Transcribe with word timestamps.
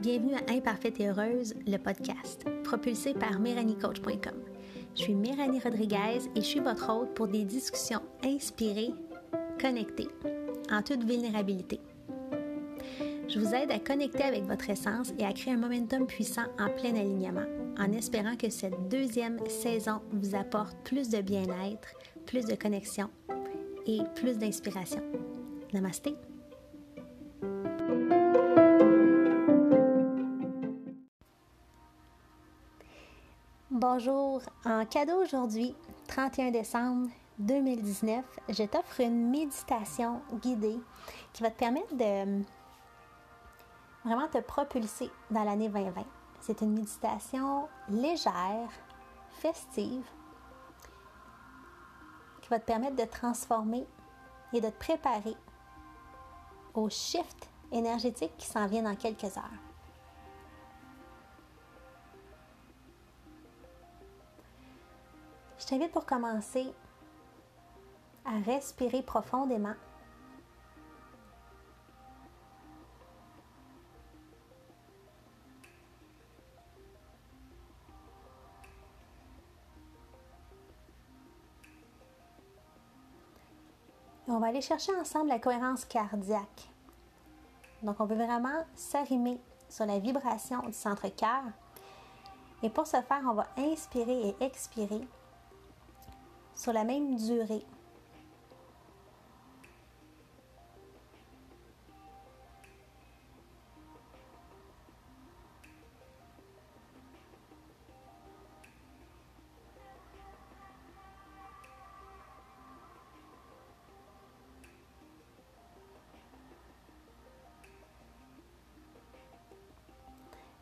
Bienvenue 0.00 0.34
à 0.34 0.52
Imparfaite 0.52 0.98
et 0.98 1.06
Heureuse, 1.08 1.54
le 1.64 1.76
podcast, 1.76 2.44
propulsé 2.64 3.14
par 3.14 3.38
MéranieCoach.com. 3.38 4.34
Je 4.96 5.00
suis 5.00 5.14
Méranie 5.14 5.60
Rodriguez 5.60 6.28
et 6.34 6.40
je 6.40 6.46
suis 6.46 6.58
votre 6.58 6.90
hôte 6.92 7.14
pour 7.14 7.28
des 7.28 7.44
discussions 7.44 8.02
inspirées, 8.24 8.90
connectées, 9.60 10.08
en 10.72 10.82
toute 10.82 11.04
vulnérabilité. 11.04 11.78
Je 13.28 13.38
vous 13.38 13.54
aide 13.54 13.70
à 13.70 13.78
connecter 13.78 14.24
avec 14.24 14.42
votre 14.42 14.68
essence 14.70 15.14
et 15.20 15.24
à 15.24 15.32
créer 15.32 15.54
un 15.54 15.58
momentum 15.58 16.08
puissant 16.08 16.46
en 16.58 16.68
plein 16.68 16.96
alignement, 16.96 17.46
en 17.78 17.92
espérant 17.92 18.34
que 18.36 18.50
cette 18.50 18.88
deuxième 18.88 19.38
saison 19.46 20.00
vous 20.10 20.34
apporte 20.34 20.76
plus 20.82 21.10
de 21.10 21.20
bien-être, 21.20 21.94
plus 22.26 22.44
de 22.46 22.54
connexion 22.54 23.10
et 23.86 24.00
plus 24.14 24.38
d'inspiration. 24.38 25.02
Namasté! 25.72 26.14
Bonjour, 33.70 34.42
en 34.64 34.84
cadeau 34.86 35.22
aujourd'hui, 35.22 35.74
31 36.08 36.50
décembre 36.50 37.08
2019, 37.38 38.24
je 38.50 38.62
t'offre 38.64 39.00
une 39.00 39.30
méditation 39.30 40.20
guidée 40.42 40.78
qui 41.32 41.42
va 41.42 41.50
te 41.50 41.58
permettre 41.58 41.94
de 41.94 42.42
vraiment 44.04 44.28
te 44.28 44.38
propulser 44.38 45.10
dans 45.30 45.44
l'année 45.44 45.68
2020. 45.68 46.04
C'est 46.40 46.60
une 46.60 46.74
méditation 46.74 47.68
légère, 47.88 48.68
festive, 49.30 50.04
va 52.52 52.58
te 52.58 52.66
permettre 52.66 52.96
de 52.96 53.04
transformer 53.04 53.86
et 54.52 54.60
de 54.60 54.68
te 54.68 54.78
préparer 54.78 55.34
au 56.74 56.90
shift 56.90 57.48
énergétique 57.70 58.36
qui 58.36 58.46
s'en 58.46 58.66
vient 58.66 58.82
dans 58.82 58.94
quelques 58.94 59.36
heures. 59.38 59.62
Je 65.58 65.66
t'invite 65.66 65.92
pour 65.92 66.04
commencer 66.04 66.66
à 68.26 68.38
respirer 68.44 69.02
profondément 69.02 69.74
on 84.32 84.38
va 84.38 84.48
aller 84.48 84.60
chercher 84.60 84.94
ensemble 84.96 85.28
la 85.28 85.38
cohérence 85.38 85.84
cardiaque. 85.84 86.70
Donc, 87.82 87.96
on 88.00 88.06
veut 88.06 88.16
vraiment 88.16 88.64
s'arrimer 88.74 89.40
sur 89.68 89.86
la 89.86 89.98
vibration 89.98 90.60
du 90.60 90.72
centre 90.72 91.08
cœur. 91.08 91.42
Et 92.62 92.70
pour 92.70 92.86
ce 92.86 93.00
faire, 93.02 93.22
on 93.28 93.34
va 93.34 93.46
inspirer 93.58 94.28
et 94.28 94.36
expirer 94.44 95.06
sur 96.54 96.72
la 96.72 96.84
même 96.84 97.16
durée 97.16 97.64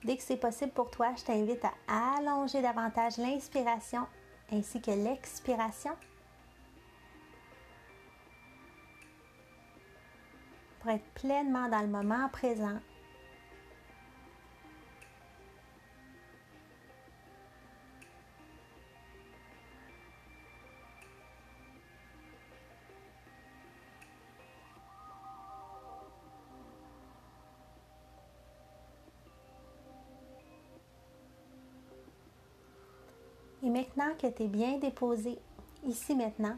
Dès 0.05 0.17
que 0.17 0.23
c'est 0.23 0.39
possible 0.39 0.73
pour 0.73 0.91
toi, 0.91 1.13
je 1.17 1.25
t'invite 1.25 1.65
à 1.65 2.17
allonger 2.19 2.63
davantage 2.63 3.19
l'inspiration 3.19 4.07
ainsi 4.51 4.81
que 4.81 4.91
l'expiration. 4.91 5.93
Pour 10.81 10.91
être 10.91 11.05
pleinement 11.15 11.69
dans 11.69 11.83
le 11.83 11.89
moment 11.89 12.29
présent 12.31 12.79
Et 33.63 33.69
maintenant 33.69 34.15
que 34.19 34.27
tu 34.27 34.45
es 34.45 34.49
bien 34.49 34.79
déposé 34.79 35.39
ici 35.85 36.15
maintenant, 36.15 36.57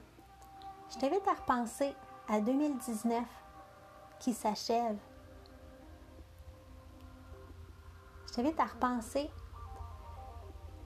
je 0.90 0.98
t'invite 0.98 1.26
à 1.26 1.32
repenser 1.32 1.94
à 2.28 2.40
2019 2.40 3.24
qui 4.20 4.32
s'achève. 4.32 4.96
Je 8.28 8.32
t'invite 8.34 8.60
à 8.60 8.64
repenser 8.64 9.30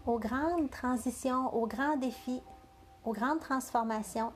aux 0.07 0.19
grandes 0.19 0.71
transitions, 0.71 1.55
aux 1.55 1.67
grands 1.67 1.97
défis, 1.97 2.43
aux 3.05 3.13
grandes 3.13 3.41
transformations. 3.41 4.33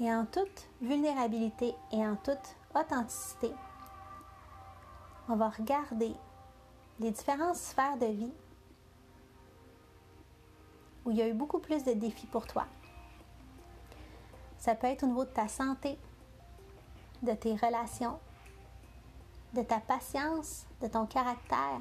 Et 0.00 0.12
en 0.12 0.26
toute 0.26 0.68
vulnérabilité 0.82 1.74
et 1.92 2.06
en 2.06 2.16
toute 2.16 2.56
authenticité, 2.74 3.52
on 5.28 5.36
va 5.36 5.48
regarder 5.48 6.14
les 7.00 7.10
différentes 7.10 7.56
sphères 7.56 7.96
de 7.96 8.06
vie 8.06 8.32
où 11.04 11.10
il 11.10 11.16
y 11.16 11.22
a 11.22 11.28
eu 11.28 11.34
beaucoup 11.34 11.58
plus 11.58 11.84
de 11.84 11.92
défis 11.92 12.26
pour 12.26 12.46
toi. 12.46 12.66
Ça 14.58 14.74
peut 14.74 14.86
être 14.86 15.02
au 15.02 15.06
niveau 15.06 15.24
de 15.24 15.30
ta 15.30 15.48
santé, 15.48 15.98
de 17.22 17.32
tes 17.32 17.54
relations, 17.56 18.18
de 19.52 19.62
ta 19.62 19.80
patience, 19.80 20.66
de 20.80 20.86
ton 20.86 21.06
caractère, 21.06 21.80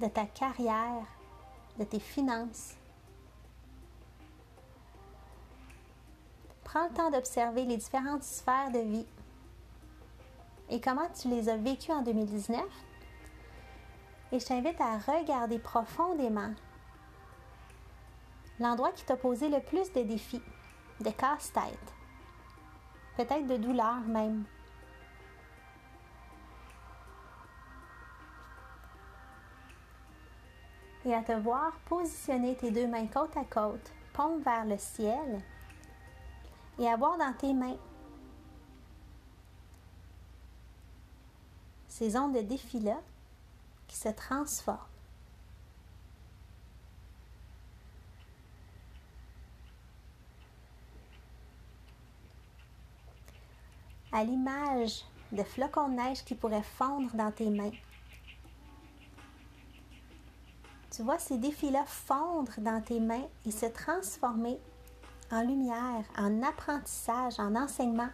de 0.00 0.06
ta 0.06 0.26
carrière, 0.26 1.06
de 1.78 1.84
tes 1.84 2.00
finances. 2.00 2.74
Prends 6.64 6.88
le 6.88 6.94
temps 6.94 7.10
d'observer 7.10 7.64
les 7.64 7.78
différentes 7.78 8.22
sphères 8.22 8.70
de 8.70 8.80
vie 8.80 9.06
et 10.70 10.80
comment 10.80 11.08
tu 11.10 11.28
les 11.28 11.48
as 11.48 11.56
vécues 11.56 11.92
en 11.92 12.02
2019. 12.02 12.62
Et 14.32 14.38
je 14.38 14.46
t'invite 14.46 14.80
à 14.80 14.98
regarder 14.98 15.58
profondément 15.58 16.52
l'endroit 18.60 18.92
qui 18.92 19.04
t'a 19.04 19.16
posé 19.16 19.48
le 19.48 19.60
plus 19.60 19.92
de 19.92 20.02
défis, 20.02 20.42
de 21.00 21.10
casse-tête, 21.10 21.94
peut-être 23.16 23.46
de 23.46 23.56
douleur 23.56 24.00
même. 24.00 24.44
Et 31.04 31.14
à 31.14 31.22
te 31.22 31.32
voir 31.32 31.72
positionner 31.86 32.56
tes 32.56 32.70
deux 32.70 32.86
mains 32.86 33.06
côte 33.06 33.36
à 33.36 33.44
côte, 33.44 33.92
paume 34.12 34.42
vers 34.42 34.66
le 34.66 34.76
ciel, 34.76 35.40
et 36.78 36.88
avoir 36.88 37.16
dans 37.16 37.32
tes 37.32 37.54
mains 37.54 37.78
ces 41.98 42.16
ondes 42.16 42.36
de 42.36 42.42
défi-là 42.42 43.00
qui 43.88 43.96
se 43.96 44.08
transforment. 44.08 44.78
À 54.12 54.22
l'image 54.22 55.04
de 55.32 55.42
flocons 55.42 55.88
de 55.88 55.94
neige 55.94 56.24
qui 56.24 56.36
pourraient 56.36 56.62
fondre 56.62 57.12
dans 57.14 57.32
tes 57.32 57.50
mains. 57.50 57.72
Tu 60.92 61.02
vois 61.02 61.18
ces 61.18 61.36
défis-là 61.36 61.84
fondre 61.84 62.52
dans 62.58 62.80
tes 62.80 63.00
mains 63.00 63.26
et 63.44 63.50
se 63.50 63.66
transformer 63.66 64.60
en 65.32 65.42
lumière, 65.42 66.04
en 66.16 66.44
apprentissage, 66.44 67.40
en 67.40 67.56
enseignement 67.56 68.08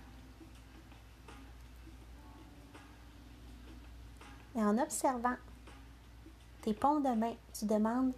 Et 4.56 4.62
en 4.62 4.79
observant 4.79 5.37
tes 6.62 6.75
ponts 6.75 7.01
de 7.01 7.09
main, 7.09 7.35
tu 7.53 7.67
demandes 7.67 8.12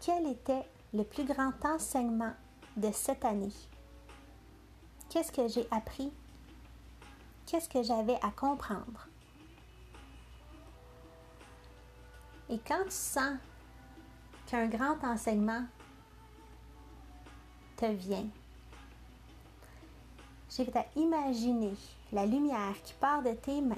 quel 0.00 0.26
était 0.28 0.64
le 0.94 1.02
plus 1.02 1.24
grand 1.24 1.52
enseignement 1.64 2.32
de 2.76 2.90
cette 2.92 3.24
année? 3.24 3.52
Qu'est-ce 5.08 5.32
que 5.32 5.48
j'ai 5.48 5.66
appris? 5.70 6.12
Qu'est-ce 7.46 7.68
que 7.68 7.82
j'avais 7.82 8.18
à 8.22 8.30
comprendre? 8.30 9.08
Et 12.48 12.58
quand 12.58 12.84
tu 12.84 12.90
sens 12.90 13.38
qu'un 14.46 14.68
grand 14.68 15.02
enseignement 15.02 15.64
te 17.76 17.86
vient, 17.86 18.26
j'invite 20.48 20.76
à 20.76 20.86
imaginer 20.94 21.74
la 22.12 22.24
lumière 22.24 22.80
qui 22.84 22.94
part 22.94 23.22
de 23.22 23.32
tes 23.32 23.60
mains 23.60 23.74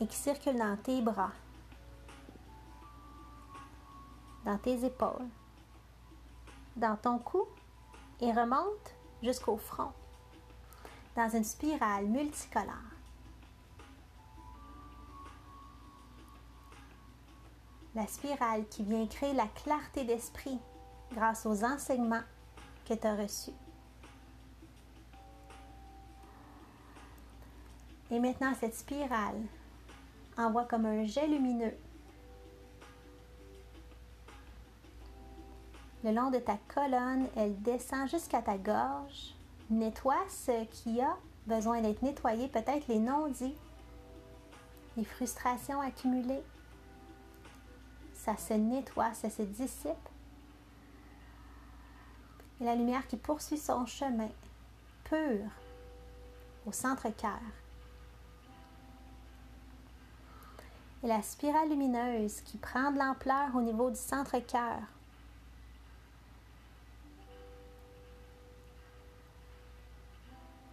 et 0.00 0.06
qui 0.06 0.16
circule 0.16 0.56
dans 0.56 0.76
tes 0.76 1.00
bras, 1.02 1.32
dans 4.44 4.58
tes 4.58 4.84
épaules, 4.84 5.28
dans 6.76 6.96
ton 6.96 7.18
cou 7.18 7.46
et 8.20 8.32
remonte 8.32 8.94
jusqu'au 9.22 9.56
front, 9.56 9.92
dans 11.16 11.28
une 11.28 11.44
spirale 11.44 12.06
multicolore. 12.06 12.74
La 17.94 18.06
spirale 18.08 18.66
qui 18.68 18.82
vient 18.82 19.06
créer 19.06 19.34
la 19.34 19.46
clarté 19.46 20.04
d'esprit 20.04 20.58
grâce 21.12 21.46
aux 21.46 21.62
enseignements 21.62 22.24
que 22.84 22.94
tu 22.94 23.06
as 23.06 23.14
reçus. 23.14 23.52
Et 28.10 28.18
maintenant, 28.18 28.52
cette 28.58 28.74
spirale 28.74 29.40
envoie 30.36 30.64
comme 30.64 30.86
un 30.86 31.04
jet 31.04 31.26
lumineux 31.26 31.74
le 36.04 36.12
long 36.12 36.30
de 36.30 36.38
ta 36.38 36.58
colonne, 36.68 37.26
elle 37.34 37.60
descend 37.62 38.08
jusqu'à 38.08 38.42
ta 38.42 38.58
gorge, 38.58 39.34
nettoie 39.70 40.22
ce 40.28 40.64
qui 40.66 41.00
a 41.00 41.16
besoin 41.46 41.80
d'être 41.80 42.02
nettoyé, 42.02 42.46
peut-être 42.48 42.86
les 42.88 42.98
non-dits, 42.98 43.56
les 44.98 45.04
frustrations 45.04 45.80
accumulées. 45.80 46.42
Ça 48.12 48.36
se 48.36 48.52
nettoie, 48.52 49.14
ça 49.14 49.30
se 49.30 49.42
dissipe. 49.42 50.08
Et 52.60 52.64
la 52.64 52.74
lumière 52.74 53.06
qui 53.06 53.16
poursuit 53.16 53.58
son 53.58 53.86
chemin, 53.86 54.28
pur, 55.04 55.40
au 56.66 56.72
centre-cœur. 56.72 57.40
Et 61.04 61.06
la 61.06 61.20
spirale 61.20 61.68
lumineuse 61.68 62.40
qui 62.40 62.56
prend 62.56 62.90
de 62.90 62.98
l'ampleur 62.98 63.54
au 63.54 63.60
niveau 63.60 63.90
du 63.90 63.96
centre-cœur 63.96 64.80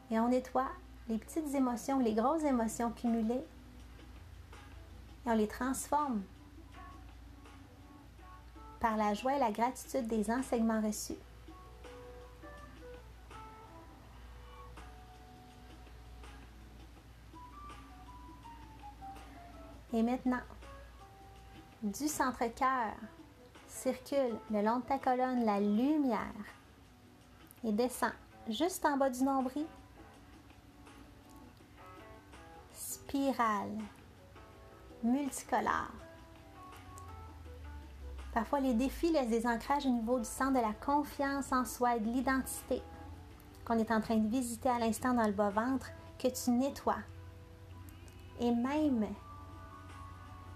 et 0.09 0.19
on 0.19 0.29
nettoie 0.29 0.69
les 1.09 1.17
petites 1.17 1.53
émotions, 1.53 1.99
les 1.99 2.13
grosses 2.13 2.43
émotions 2.43 2.91
cumulées 2.91 3.43
et 5.25 5.29
on 5.29 5.33
les 5.33 5.49
transforme 5.49 6.21
par 8.79 8.95
la 8.95 9.13
joie 9.13 9.35
et 9.35 9.39
la 9.39 9.51
gratitude 9.51 10.07
des 10.07 10.31
enseignements 10.31 10.81
reçus. 10.81 11.19
Et 19.93 20.03
maintenant, 20.03 20.41
du 21.83 22.07
centre-cœur 22.07 22.93
circule 23.67 24.37
le 24.51 24.61
long 24.61 24.79
de 24.79 24.85
ta 24.85 24.97
colonne 24.97 25.45
la 25.45 25.59
lumière 25.59 26.19
et 27.63 27.71
descend 27.71 28.11
juste 28.49 28.85
en 28.85 28.97
bas 28.97 29.09
du 29.09 29.23
nombril 29.23 29.65
spirale 32.73 33.77
multicolore. 35.03 35.91
Parfois, 38.33 38.61
les 38.61 38.73
défis 38.73 39.11
laissent 39.11 39.29
des 39.29 39.45
ancrages 39.45 39.85
au 39.85 39.89
niveau 39.89 40.19
du 40.19 40.25
centre 40.25 40.53
de 40.53 40.65
la 40.65 40.73
confiance 40.73 41.51
en 41.51 41.65
soi 41.65 41.97
et 41.97 41.99
de 41.99 42.09
l'identité 42.09 42.81
qu'on 43.65 43.77
est 43.77 43.91
en 43.91 44.01
train 44.01 44.17
de 44.17 44.27
visiter 44.27 44.69
à 44.69 44.79
l'instant 44.79 45.13
dans 45.13 45.25
le 45.25 45.33
bas-ventre, 45.33 45.87
que 46.17 46.27
tu 46.27 46.51
nettoies. 46.51 47.03
Et 48.39 48.51
même, 48.51 49.05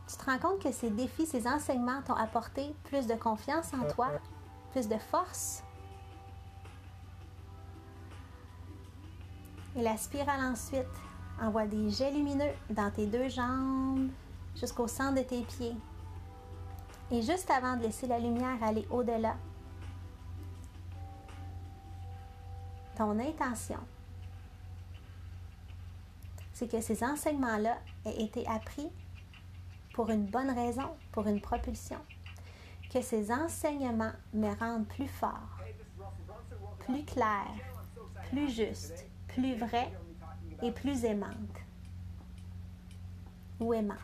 tu 0.08 0.18
te 0.18 0.26
rends 0.26 0.38
compte 0.38 0.62
que 0.62 0.72
ces 0.72 0.90
défis, 0.90 1.26
ces 1.26 1.48
enseignements 1.48 2.02
t'ont 2.02 2.14
apporté 2.14 2.76
plus 2.86 3.08
de 3.08 3.16
confiance 3.16 3.74
en 3.74 3.88
toi, 3.94 4.10
plus 4.72 4.88
de 4.88 4.98
force? 4.98 5.64
Et 9.76 9.82
la 9.82 9.98
spirale 9.98 10.42
ensuite 10.42 10.86
Envoie 11.42 11.66
des 11.66 11.90
jets 11.90 12.12
lumineux 12.12 12.54
dans 12.70 12.90
tes 12.92 13.08
deux 13.08 13.28
jambes 13.28 14.10
jusqu'au 14.56 14.88
centre 14.88 15.16
de 15.16 15.28
tes 15.28 15.42
pieds. 15.42 15.76
Et 17.12 17.22
juste 17.22 17.52
avant 17.52 17.76
de 17.76 17.84
laisser 17.84 18.08
la 18.08 18.20
lumière 18.20 18.58
aller 18.64 18.88
au-delà, 18.90 19.36
ton 22.96 23.20
intention, 23.20 23.80
c'est 26.54 26.72
que 26.72 26.80
ces 26.80 27.04
enseignements-là 27.04 27.78
aient 28.06 28.24
été 28.24 28.48
appris 28.48 28.90
pour 29.96 30.10
une 30.10 30.26
bonne 30.26 30.52
raison, 30.52 30.94
pour 31.14 31.26
une 31.26 31.40
propulsion. 31.40 32.00
Que 32.92 33.02
ces 33.02 33.32
enseignements 33.32 34.12
me 34.34 34.54
rendent 34.60 34.90
plus 34.90 35.08
fort, 35.08 35.58
plus 36.80 37.06
clair, 37.06 37.48
plus 38.30 38.50
juste, 38.50 39.06
plus 39.30 39.56
vrai 39.56 39.90
et 40.62 40.74
plus 40.74 41.06
aimante 41.06 41.62
ou 43.62 43.74
aimant. 43.74 43.96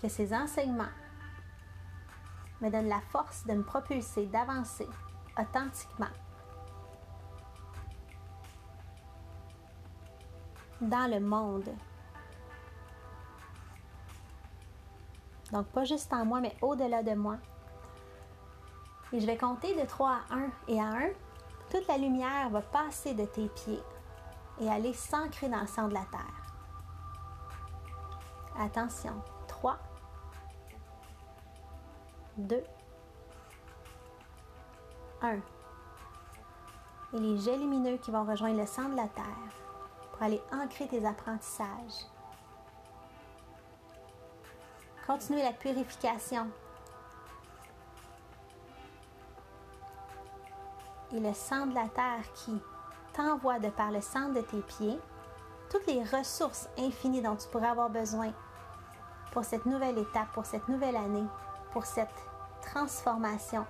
Que 0.00 0.08
ces 0.08 0.32
enseignements 0.32 0.84
me 2.62 2.70
donnent 2.70 2.88
la 2.88 3.02
force 3.12 3.44
de 3.46 3.52
me 3.52 3.62
propulser, 3.62 4.24
d'avancer 4.24 4.88
authentiquement 5.38 6.06
dans 10.80 11.10
le 11.10 11.20
monde. 11.20 11.68
Donc 15.52 15.66
pas 15.66 15.84
juste 15.84 16.12
en 16.12 16.24
moi, 16.24 16.40
mais 16.40 16.56
au-delà 16.62 17.02
de 17.02 17.14
moi, 17.14 17.36
et 19.12 19.20
je 19.20 19.26
vais 19.26 19.36
compter 19.36 19.74
de 19.74 19.84
3 19.86 20.08
à 20.30 20.34
1 20.34 20.50
et 20.68 20.80
à 20.80 20.84
1, 20.84 21.08
toute 21.70 21.86
la 21.88 21.98
lumière 21.98 22.48
va 22.50 22.60
passer 22.60 23.14
de 23.14 23.24
tes 23.24 23.48
pieds 23.48 23.82
et 24.60 24.68
aller 24.68 24.92
s'ancrer 24.92 25.48
dans 25.48 25.60
le 25.60 25.66
centre 25.66 25.88
de 25.88 25.94
la 25.94 26.04
terre. 26.12 26.54
Attention, 28.58 29.14
3, 29.48 29.78
2, 32.36 32.62
1. 35.22 35.34
Et 37.12 37.18
les 37.18 37.38
jets 37.38 37.56
lumineux 37.56 37.96
qui 37.96 38.12
vont 38.12 38.24
rejoindre 38.24 38.60
le 38.60 38.66
centre 38.66 38.90
de 38.90 38.96
la 38.96 39.08
terre 39.08 39.24
aller 40.20 40.42
ancrer 40.52 40.86
tes 40.86 41.04
apprentissages. 41.04 42.06
Continuez 45.06 45.42
la 45.42 45.52
purification 45.52 46.48
et 51.12 51.18
le 51.18 51.32
centre 51.34 51.70
de 51.70 51.74
la 51.74 51.88
terre 51.88 52.32
qui 52.34 52.60
t'envoie 53.12 53.58
de 53.58 53.70
par 53.70 53.90
le 53.90 54.00
centre 54.00 54.34
de 54.34 54.42
tes 54.42 54.60
pieds 54.60 54.98
toutes 55.70 55.86
les 55.86 56.02
ressources 56.04 56.68
infinies 56.78 57.22
dont 57.22 57.36
tu 57.36 57.48
pourrais 57.48 57.68
avoir 57.68 57.90
besoin 57.90 58.32
pour 59.32 59.44
cette 59.44 59.66
nouvelle 59.66 59.98
étape, 59.98 60.32
pour 60.32 60.44
cette 60.44 60.68
nouvelle 60.68 60.96
année, 60.96 61.26
pour 61.72 61.86
cette 61.86 62.08
transformation, 62.62 63.64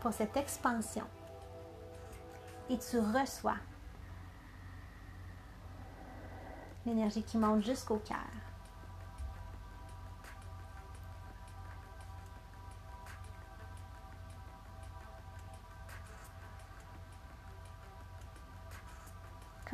pour 0.00 0.12
cette 0.12 0.36
expansion. 0.36 1.04
Et 2.68 2.78
tu 2.78 2.98
reçois 2.98 3.56
l'énergie 6.86 7.22
qui 7.22 7.38
monte 7.38 7.64
jusqu'au 7.64 7.96
cœur. 7.96 8.18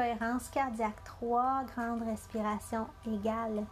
cohérence 0.00 0.48
cardiaque, 0.48 1.04
trois 1.04 1.62
grandes 1.74 2.02
respirations 2.02 2.86
égales. 3.06 3.66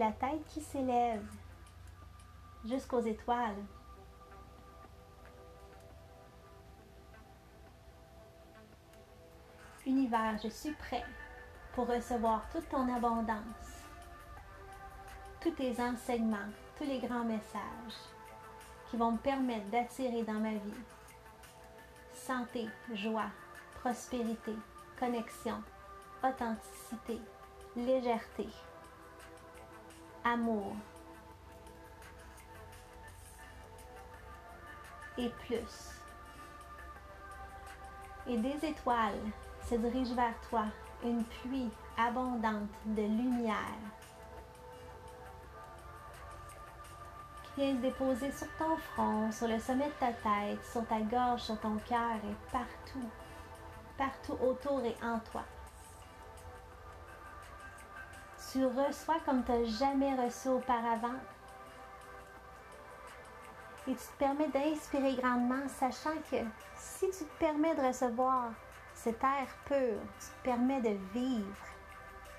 La 0.00 0.12
tête 0.12 0.42
qui 0.46 0.62
s'élève 0.62 1.26
jusqu'aux 2.64 3.02
étoiles. 3.02 3.62
Univers, 9.84 10.38
je 10.42 10.48
suis 10.48 10.72
prêt 10.72 11.04
pour 11.74 11.86
recevoir 11.86 12.48
toute 12.50 12.66
ton 12.70 12.90
abondance, 12.94 13.84
tous 15.42 15.50
tes 15.50 15.78
enseignements, 15.82 16.50
tous 16.78 16.84
les 16.84 17.00
grands 17.00 17.24
messages 17.24 18.00
qui 18.90 18.96
vont 18.96 19.12
me 19.12 19.18
permettre 19.18 19.66
d'attirer 19.66 20.22
dans 20.22 20.40
ma 20.40 20.52
vie 20.52 20.84
santé, 22.14 22.68
joie, 22.94 23.30
prospérité, 23.80 24.54
connexion, 24.98 25.62
authenticité, 26.22 27.20
légèreté, 27.76 28.48
amour 30.24 30.74
et 35.18 35.28
plus. 35.46 35.94
Et 38.26 38.36
des 38.36 38.66
étoiles 38.66 39.20
se 39.68 39.74
dirigent 39.74 40.14
vers 40.14 40.38
toi, 40.48 40.64
une 41.04 41.24
pluie 41.24 41.70
abondante 41.96 42.68
de 42.84 43.02
lumière 43.02 43.56
qui 47.42 47.60
vient 47.60 47.76
se 47.76 47.80
déposer 47.80 48.32
sur 48.32 48.46
ton 48.56 48.76
front, 48.76 49.32
sur 49.32 49.48
le 49.48 49.58
sommet 49.58 49.86
de 49.86 49.92
ta 49.98 50.12
tête, 50.12 50.64
sur 50.64 50.86
ta 50.86 51.00
gorge, 51.00 51.42
sur 51.42 51.58
ton 51.60 51.76
cœur 51.88 52.16
et 52.24 52.52
partout, 52.52 53.08
partout 53.98 54.36
autour 54.42 54.80
et 54.84 54.96
en 55.02 55.18
toi. 55.18 55.44
Tu 58.50 58.64
reçois 58.64 59.20
comme 59.24 59.44
tu 59.44 59.52
n'as 59.52 59.64
jamais 59.64 60.14
reçu 60.14 60.48
auparavant. 60.48 61.18
Et 63.86 63.92
tu 63.92 63.96
te 63.96 64.18
permets 64.18 64.48
d'inspirer 64.48 65.14
grandement, 65.14 65.68
sachant 65.68 66.16
que 66.30 66.36
si 66.76 67.10
tu 67.10 67.24
te 67.24 67.38
permets 67.38 67.74
de 67.76 67.82
recevoir 67.82 68.50
cet 68.94 69.22
air 69.22 69.46
pur, 69.66 69.98
tu 70.18 70.26
te 70.26 70.44
permets 70.44 70.80
de 70.80 70.96
vivre 71.12 71.64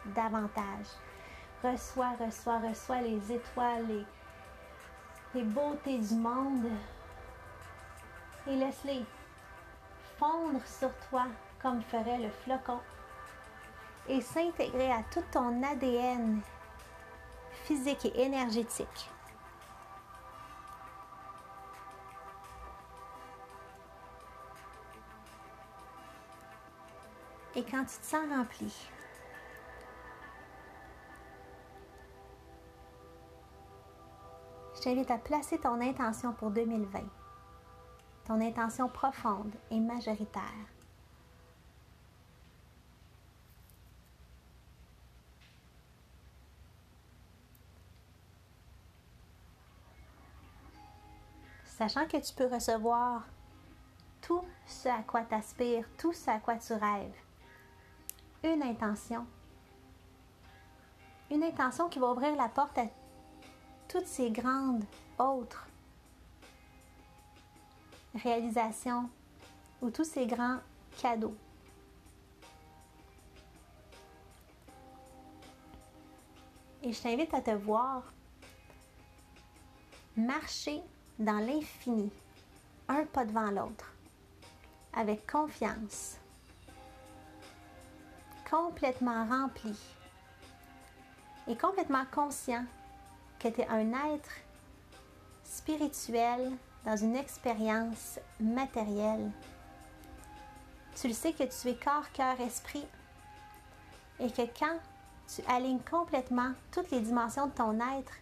davantage. 0.06 0.88
Reçois, 1.63 2.13
reçois, 2.20 2.60
reçois 2.60 3.01
les 3.01 3.32
étoiles, 3.32 4.06
les, 5.34 5.44
beautés 5.44 5.98
du 5.98 6.15
monde 6.15 6.70
et 8.48 8.56
laisse-les 8.56 9.06
fondre 10.18 10.65
sur 10.65 10.91
toi 11.10 11.27
comme 11.62 11.82
ferait 11.84 12.18
le 12.18 12.30
flocon 12.30 12.80
et 14.08 14.22
s'intégrer 14.22 14.91
à 14.91 15.03
tout 15.12 15.24
ton 15.31 15.62
ADN 15.63 16.41
physique 17.63 18.05
et 18.05 18.22
énergétique. 18.24 19.10
Et 27.55 27.63
quand 27.63 27.84
tu 27.84 27.98
te 28.00 28.05
sens 28.05 28.29
rempli, 28.29 28.74
je 34.75 34.81
t'invite 34.81 35.12
à 35.12 35.17
placer 35.17 35.60
ton 35.60 35.81
intention 35.81 36.31
pour 36.34 36.50
2020, 36.51 37.01
ton 38.25 38.39
intention 38.41 38.88
profonde 38.88 39.53
et 39.70 39.79
majoritaire. 39.79 40.81
Sachant 51.82 52.06
que 52.06 52.18
tu 52.18 52.32
peux 52.36 52.46
recevoir 52.46 53.24
tout 54.22 54.44
ce 54.68 54.88
à 54.88 55.02
quoi 55.02 55.24
tu 55.24 55.34
aspires, 55.34 55.84
tout 55.98 56.14
ce 56.14 56.30
à 56.30 56.38
quoi 56.38 56.58
tu 56.58 56.74
rêves 56.74 57.16
une 58.44 58.62
intention. 58.62 59.26
Une 61.32 61.44
intention 61.44 61.90
qui 61.90 61.98
va 61.98 62.12
ouvrir 62.12 62.36
la 62.36 62.50
porte 62.50 62.78
à 62.78 62.86
toutes 63.88 64.06
ces 64.06 64.30
grandes 64.30 64.84
autres 65.18 65.68
réalisations 68.14 69.10
ou 69.82 69.90
tous 69.90 70.04
ces 70.04 70.28
grands 70.28 70.60
cadeaux. 71.02 71.36
Et 76.84 76.94
je 76.94 77.02
t'invite 77.02 77.34
à 77.34 77.42
te 77.42 77.50
voir 77.50 78.04
marcher 80.16 80.84
dans 81.20 81.46
l'infini, 81.46 82.10
un 82.88 83.06
pas 83.06 83.25
devant 83.25 83.51
l'autre, 83.51 83.91
avec 84.94 85.30
confiance, 85.30 86.18
complètement 88.50 89.25
rempli 89.25 89.75
et 91.48 91.56
complètement 91.56 92.06
conscient 92.13 92.65
que 93.39 93.48
tu 93.48 93.62
es 93.62 93.68
un 93.68 93.91
être 94.13 94.32
spirituel 95.44 96.51
dans 96.86 96.98
une 96.98 97.15
expérience 97.15 98.20
matérielle. 98.39 99.32
Tu 100.96 101.08
le 101.08 101.13
sais 101.13 101.34
que 101.34 101.44
tu 101.44 101.70
es 101.70 101.75
corps, 101.75 102.12
cœur, 102.13 102.39
esprit 102.41 102.86
et 104.20 104.30
que 104.30 104.44
quand 104.60 104.77
tu 105.34 105.41
alignes 105.48 105.80
complètement 105.80 106.51
toutes 106.72 106.91
les 106.91 107.00
dimensions 107.00 107.48
de 107.48 107.53
ton 107.53 107.80
être, 107.98 108.13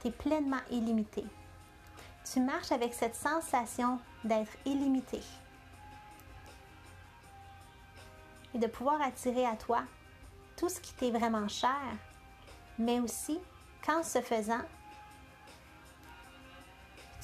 tu 0.00 0.08
es 0.08 0.10
pleinement 0.10 0.60
illimité. 0.70 1.24
Tu 2.32 2.40
marches 2.40 2.72
avec 2.72 2.92
cette 2.92 3.14
sensation 3.14 3.98
d'être 4.24 4.52
illimité. 4.64 5.20
et 8.56 8.58
de 8.58 8.66
pouvoir 8.66 9.02
attirer 9.02 9.44
à 9.44 9.54
toi 9.54 9.82
tout 10.56 10.70
ce 10.70 10.80
qui 10.80 10.94
t'est 10.94 11.10
vraiment 11.10 11.46
cher, 11.46 11.76
mais 12.78 13.00
aussi 13.00 13.38
qu'en 13.84 14.02
ce 14.02 14.20
faisant, 14.22 14.62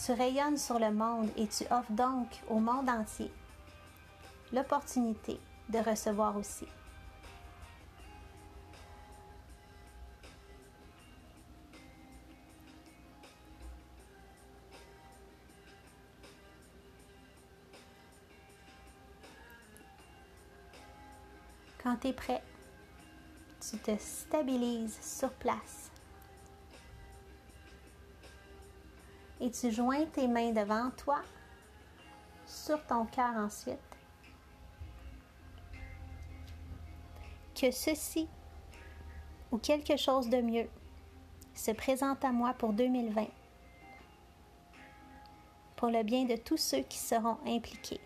tu 0.04 0.12
rayonnes 0.12 0.58
sur 0.58 0.78
le 0.78 0.92
monde 0.92 1.30
et 1.36 1.46
tu 1.46 1.64
offres 1.70 1.92
donc 1.92 2.28
au 2.50 2.58
monde 2.58 2.88
entier 2.90 3.32
l'opportunité 4.52 5.40
de 5.70 5.78
recevoir 5.78 6.36
aussi. 6.36 6.66
Quand 21.82 21.96
tu 21.96 22.08
es 22.08 22.12
prêt, 22.12 22.42
tu 23.60 23.76
te 23.78 23.96
stabilises 23.98 24.98
sur 25.02 25.32
place. 25.32 25.90
Et 29.40 29.50
tu 29.50 29.72
joins 29.72 30.06
tes 30.06 30.28
mains 30.28 30.52
devant 30.52 30.90
toi, 30.92 31.20
sur 32.46 32.84
ton 32.86 33.04
cœur 33.06 33.34
ensuite. 33.36 33.78
Que 37.54 37.70
ceci 37.72 38.28
ou 39.50 39.58
quelque 39.58 39.96
chose 39.96 40.28
de 40.28 40.40
mieux 40.40 40.68
se 41.54 41.72
présente 41.72 42.24
à 42.24 42.30
moi 42.30 42.54
pour 42.54 42.72
2020, 42.72 43.26
pour 45.76 45.88
le 45.88 46.02
bien 46.04 46.24
de 46.24 46.36
tous 46.36 46.56
ceux 46.56 46.82
qui 46.82 46.98
seront 46.98 47.38
impliqués. 47.44 48.00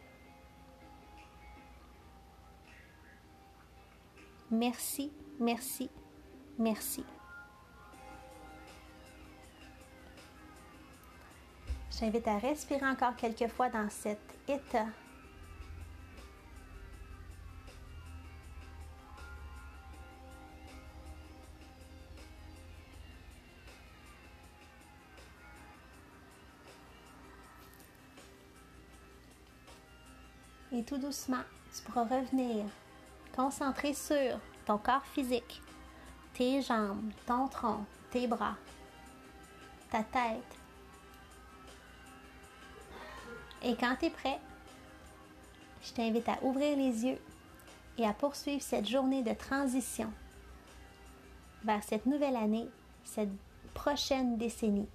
Merci, 4.51 5.11
merci, 5.41 5.91
merci. 6.59 7.05
J'invite 11.99 12.29
à 12.29 12.39
respirer 12.39 12.87
encore 12.87 13.17
quelques 13.17 13.49
fois 13.49 13.71
dans 13.71 13.89
cet 13.89 14.21
état. 14.47 14.87
Et 30.73 30.83
tout 30.83 30.99
doucement, 30.99 31.43
tu 31.75 31.83
pourras 31.83 32.05
revenir 32.05 32.67
Concentré 33.37 33.93
sur 33.93 34.41
ton 34.65 34.79
corps 34.79 35.05
physique, 35.05 35.61
tes 36.33 36.63
jambes, 36.63 37.13
ton 37.27 37.49
tronc, 37.49 37.85
tes 38.11 38.27
bras, 38.27 38.57
ta 39.91 40.03
tête. 40.03 40.59
Et 43.63 43.77
quand 43.77 43.95
tu 44.01 44.07
es 44.07 44.11
prêt, 44.11 44.41
je 45.83 45.93
t'invite 45.93 46.29
à 46.31 46.39
ouvrir 46.43 46.79
les 46.79 47.05
yeux 47.05 47.21
et 47.99 48.07
à 48.07 48.15
poursuivre 48.15 48.63
cette 48.63 48.89
journée 48.89 49.23
de 49.23 49.35
transition 49.35 50.11
vers 51.63 51.83
cette 51.83 52.07
nouvelle 52.07 52.37
année, 52.37 52.69
cette 53.05 53.29
prochaine 53.75 54.39
décennie. 54.39 54.89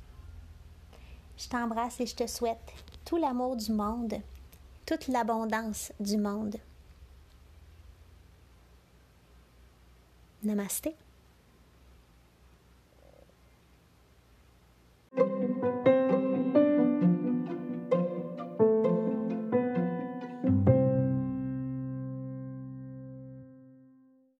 Je 1.37 1.47
t'embrasse 1.47 1.99
et 1.99 2.07
je 2.07 2.15
te 2.15 2.25
souhaite 2.25 2.73
tout 3.05 3.17
l'amour 3.17 3.55
du 3.55 3.71
monde, 3.71 4.15
toute 4.87 5.07
l'abondance 5.09 5.91
du 5.99 6.17
monde. 6.17 6.57
Namasté. 10.43 10.95